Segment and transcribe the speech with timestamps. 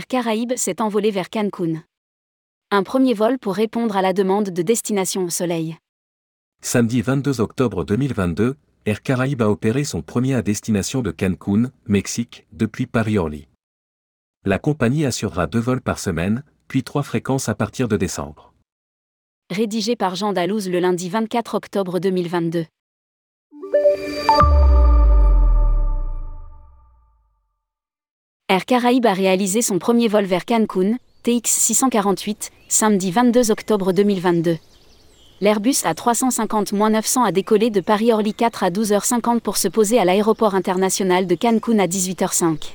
[0.00, 1.82] Caraïbes s'est envolé vers Cancun.
[2.70, 5.76] Un premier vol pour répondre à la demande de destination au soleil.
[6.62, 12.46] Samedi 22 octobre 2022, Air Caraïbes a opéré son premier à destination de Cancun, Mexique,
[12.52, 13.48] depuis Paris-Orly.
[14.44, 18.54] La compagnie assurera deux vols par semaine, puis trois fréquences à partir de décembre.
[19.50, 22.64] Rédigé par Jean Dalouse le lundi 24 octobre 2022.
[28.52, 34.58] Air Caraïbes a réalisé son premier vol vers Cancun, TX 648, samedi 22 octobre 2022.
[35.40, 41.26] L'Airbus A350-900 a décollé de Paris-Orly 4 à 12h50 pour se poser à l'aéroport international
[41.26, 42.74] de Cancun à 18h05.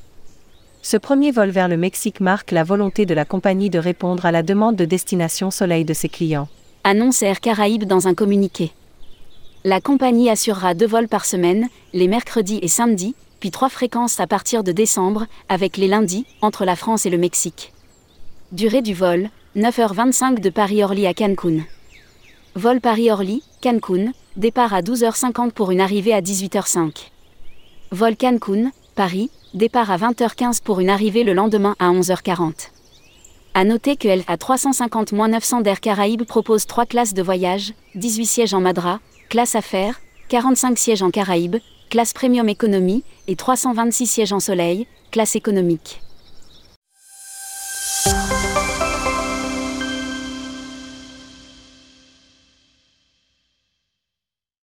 [0.81, 4.31] Ce premier vol vers le Mexique marque la volonté de la compagnie de répondre à
[4.31, 6.47] la demande de destination soleil de ses clients.
[6.85, 8.71] Annonce Air Caraïbes dans un communiqué.
[9.63, 14.27] La compagnie assurera deux vols par semaine, les mercredis et samedis, puis trois fréquences à
[14.27, 17.73] partir de décembre, avec les lundis, entre la France et le Mexique.
[18.51, 21.59] Durée du vol, 9h25 de Paris-Orly à Cancun.
[22.55, 27.09] Vol Paris-Orly, Cancun, départ à 12h50 pour une arrivée à 18h05.
[27.91, 32.69] Vol Cancun, Paris, départ à 20h15 pour une arrivée le lendemain à 11h40.
[33.53, 38.61] À noter que LA 350-900 d'Air Caraïbes propose trois classes de voyage, 18 sièges en
[38.61, 41.57] Madra, classe affaires, 45 sièges en Caraïbes,
[41.89, 46.01] classe premium économie, et 326 sièges en soleil, classe économique.